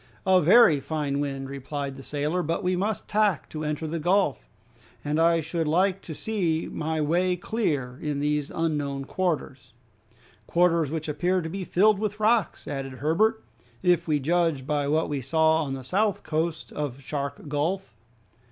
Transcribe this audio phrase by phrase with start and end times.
[0.25, 4.47] "A very fine wind," replied the sailor; "but we must tack to enter the gulf,
[5.05, 9.73] and I should like to see my way clear in these unknown quarters."
[10.47, 13.43] "Quarters which appear to be filled with rocks," added Herbert,
[13.83, 17.95] "if we judge by what we saw on the south coast of Shark Gulf."